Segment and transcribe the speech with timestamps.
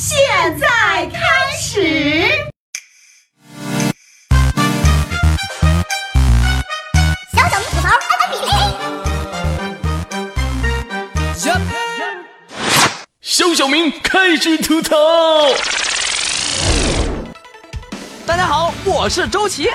[0.00, 0.16] 现
[0.60, 0.66] 在
[1.06, 1.18] 开
[1.60, 2.30] 始。
[7.34, 7.88] 小小吐槽，
[11.50, 11.74] 安比
[13.20, 14.96] 小小明开始吐槽。
[18.38, 19.68] 大家好，我是周琦。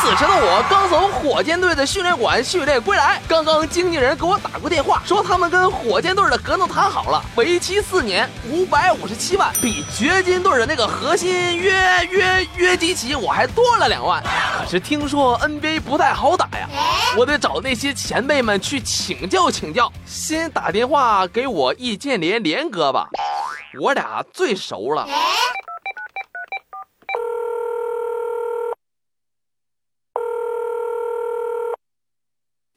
[0.00, 11.74] 此时的我刚从火箭队的训练馆训练归来，刚刚经纪人给我打过电话，说他们跟火箭队的合同谈好了，为期四年，五百五十七万，比掘金队的那个核心约
[12.10, 14.22] 约约基奇我还多了两万。
[14.58, 16.66] 可是听说 NBA 不太好打呀，
[17.18, 19.92] 我得找那些前辈们去请教请教。
[20.06, 23.10] 先打电话给我易建联联哥吧，
[23.78, 25.06] 我俩最熟了。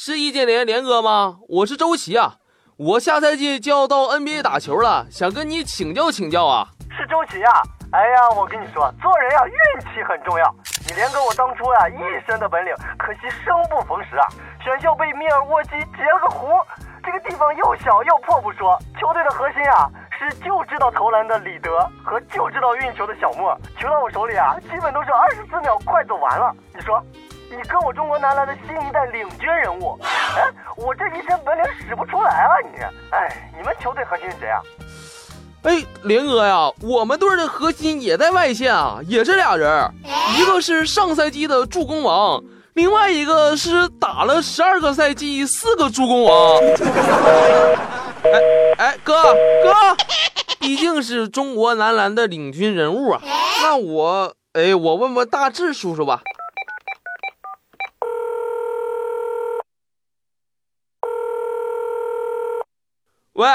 [0.00, 1.40] 是易建联联哥吗？
[1.48, 2.36] 我是周琦啊，
[2.76, 6.68] 我下赛季就要到 NBA 打球了，想跟你请教请教啊。
[6.96, 7.50] 是周琦啊！
[7.90, 10.54] 哎呀，我跟你说，做人呀，运气很重要。
[10.86, 11.98] 你连哥我当初呀一
[12.30, 14.28] 身的本领，可惜生不逢时啊。
[14.62, 16.46] 选秀被密尔沃基截了个胡，
[17.02, 26.54] 这个地方又小又破不说，球队的核心啊是就知道投篮的李德和就知道运球的小莫，球到我手里啊，基本都是二十四秒快走完了。
[26.72, 27.02] 你说？
[27.50, 30.42] 你跟我中国男篮的新一代领军人物，哎，
[30.76, 32.52] 我这一身本领使不出来啊！
[32.72, 32.78] 你，
[33.10, 34.60] 哎，你们球队核心是谁啊？
[35.62, 39.90] 哎，林哥呀，我们队的核心也在外线啊，也是俩人，
[40.36, 42.42] 一个是上赛季的助攻王，
[42.74, 46.60] 另外一个是打了十二个赛季四个助攻王。
[48.24, 48.40] 哎
[48.76, 49.96] 哎，哥哥，
[50.60, 53.20] 毕竟是中国男篮的领军人物啊，
[53.62, 56.20] 那我哎，我问问大志叔叔吧。
[63.38, 63.46] 喂，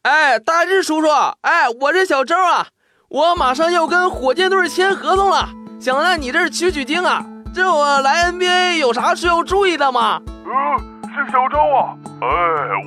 [0.00, 1.08] 哎，大志叔叔，
[1.42, 2.68] 哎，我是小周啊，
[3.10, 5.46] 我马上要跟火箭队签合同了，
[5.78, 7.22] 想在你这儿取取经啊。
[7.54, 10.22] 这我来 NBA 有啥需要注意的吗？
[10.46, 11.92] 嗯，是小周啊。
[12.22, 12.26] 哎，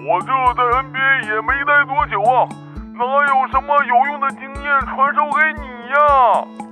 [0.09, 2.49] 我这在 NBA 也没待多久啊，
[2.97, 6.01] 哪有什么有用的经验传授给你呀？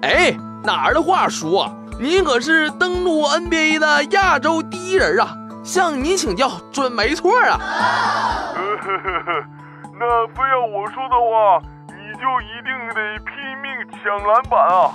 [0.02, 7.59] 哎，哪儿的话说，你可是登陆 NBA 的亚洲第一人啊，向您请教准没错啊。
[10.00, 13.72] 那非要我说的话，你就一定得拼命
[14.03, 14.94] 抢篮板啊！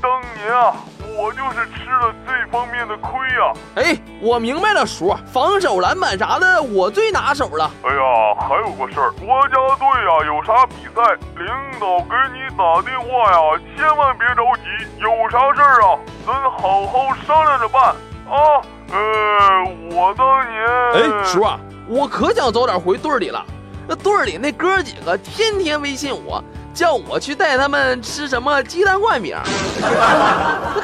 [0.00, 0.72] 当年啊，
[1.18, 3.52] 我就是吃了这方面的亏呀。
[3.74, 7.70] 哎，我明白了，叔，防守、篮板啥的，我最拿手了。
[7.82, 8.00] 哎呀，
[8.40, 11.02] 还有个事儿，国家队啊有啥比赛，
[11.36, 11.46] 领
[11.78, 17.82] 导给你打电话呀，千万别着急，有啥事儿啊，咱好好商量着办
[18.30, 18.62] 啊。
[18.90, 20.64] 呃，我当年……
[20.94, 23.44] 哎，叔啊，我可想早点回队里了。
[23.88, 26.44] 那队里那哥几个天天微信我，
[26.74, 29.34] 叫我去带他们吃什么鸡蛋灌饼。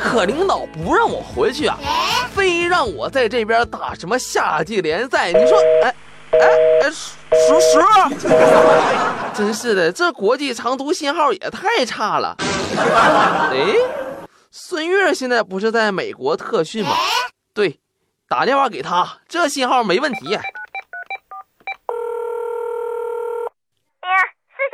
[0.02, 1.76] 可领导不让我回去啊，
[2.34, 5.30] 非让我在这边打什么夏季联赛。
[5.30, 5.94] 你说，哎，
[6.32, 6.38] 哎
[6.84, 7.78] 哎，叔叔，
[9.36, 12.34] 真是的，这国际长途信号也太差了。
[13.52, 13.74] 哎，
[14.50, 16.96] 孙悦现在不是在美国特训吗？
[17.52, 17.78] 对，
[18.26, 20.38] 打电话给他，这信号没问题。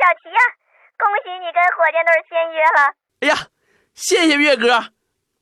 [0.01, 0.39] 小齐呀，
[0.97, 2.93] 恭喜你跟火箭队签约了！
[3.19, 3.47] 哎呀，
[3.93, 4.85] 谢谢月哥。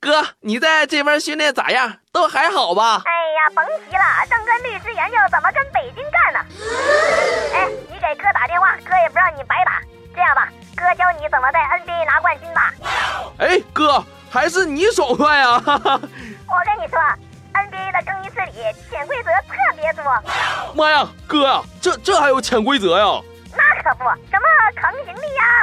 [0.02, 1.98] 哥，你在这边训练咋样？
[2.12, 3.04] 都还好吧？
[3.06, 6.40] 哎呀，甭提了，正跟律师研究怎么跟北京干呢。
[7.54, 9.80] 哎，你给哥打电话，哥也不让你白打。
[10.16, 12.74] 这样吧，哥教你怎么在 NBA 拿冠军吧。
[13.38, 15.62] 哎，哥，还是你爽快呀！
[15.64, 15.70] 我
[16.66, 17.00] 跟你说
[17.54, 20.04] ，NBA 的更衣室里潜规则特别多。
[20.74, 23.22] 妈呀，哥呀，这这还有潜规则呀？
[23.52, 25.59] 那可不，什么扛行李呀、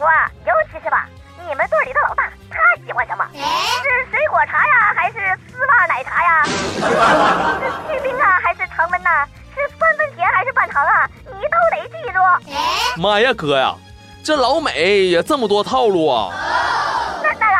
[0.00, 0.08] 是你的活。
[0.46, 1.06] 尤其是吧，
[1.46, 3.26] 你们队里的老大，他喜欢什么？
[3.34, 5.18] 是水果茶呀，还是
[5.48, 6.44] 丝袜奶茶呀？
[7.60, 9.26] 是去冰啊，还是常温呐？
[9.54, 11.06] 是三分甜还是半糖啊？
[11.26, 12.20] 你都得记住。
[13.00, 13.74] 妈呀，哥呀，
[14.24, 14.72] 这老美
[15.04, 16.32] 也这么多套路啊！
[17.22, 17.56] 那那个，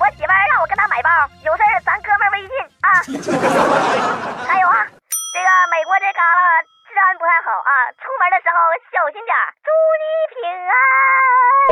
[0.00, 1.10] 我媳妇让我跟他买包，
[1.44, 2.50] 有事咱哥们微信
[2.82, 2.90] 啊。
[4.48, 4.86] 还有啊，
[5.32, 6.66] 这个美国这旮旯。
[6.86, 8.35] 治安不太好啊，出门的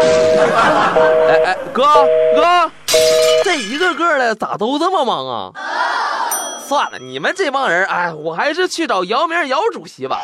[1.28, 1.82] 哎哎，哥
[2.34, 2.70] 哥，
[3.42, 5.52] 这一个个的咋都这么忙啊？
[6.60, 10.18] 算了，你们这帮人，哎，我还是去找姚明姚主席吧。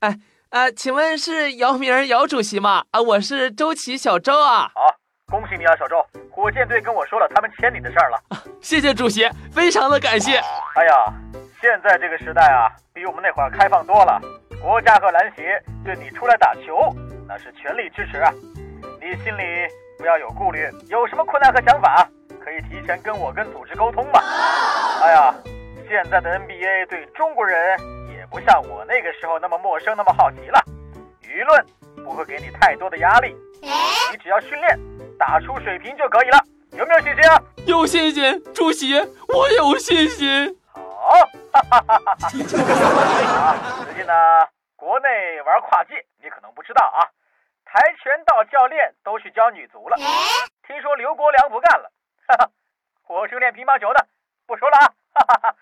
[0.00, 0.18] 哎
[0.50, 2.84] 哎，请问是姚明姚主席吗？
[2.90, 4.70] 啊，我是周琦小周啊。
[4.74, 4.94] 好，
[5.30, 8.18] 恭喜你啊，小周，火箭队跟我说了他们签你的事儿了。
[8.60, 10.36] 谢谢主席，非常的感谢。
[10.74, 11.12] 哎呀，
[11.60, 14.20] 现在这个时代啊，比我们那会儿开放多了。
[14.66, 16.92] 国家和篮协对你出来打球，
[17.28, 18.34] 那是全力支持啊！
[19.00, 22.04] 你心里不要有顾虑，有什么困难和想法，
[22.44, 24.18] 可以提前跟我跟组织沟通嘛。
[25.04, 25.32] 哎呀，
[25.88, 27.78] 现在的 NBA 对中国人
[28.08, 30.60] 也不像我那个时候那么陌生，那么好奇了。
[31.22, 31.64] 舆论
[32.04, 34.76] 不会给你太多的压力，你只要训练，
[35.16, 36.44] 打出水平就可以了。
[36.72, 37.40] 有没有信心啊？
[37.66, 38.98] 有信心，主席，
[39.28, 40.58] 我有信心。
[40.72, 40.82] 好，
[41.52, 42.28] 哈哈哈哈哈！
[43.30, 43.54] 啊，
[43.84, 44.12] 最近呢，
[44.86, 47.10] 国内玩跨界，你可能不知道啊，
[47.64, 49.96] 跆拳道教练都去教女足了。
[50.62, 51.90] 听说刘国梁不干了，
[52.28, 52.48] 哈哈，
[53.08, 54.06] 我是练乒乓球的，
[54.46, 55.55] 不说了啊，哈哈哈。